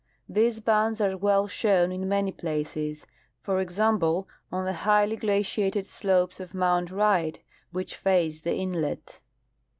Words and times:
These 0.27 0.61
bands 0.61 0.99
are 0.99 1.15
well 1.15 1.45
shown 1.47 1.91
in 1.91 2.09
many 2.09 2.31
places; 2.31 3.05
for 3.43 3.59
example, 3.59 4.27
on 4.51 4.65
the 4.65 4.73
highly 4.73 5.15
glaciated 5.15 5.85
slopes 5.85 6.39
of 6.39 6.55
mount 6.55 6.89
Wright 6.89 7.39
which 7.69 7.95
face 7.95 8.39
the 8.39 8.55
inlet. 8.55 9.19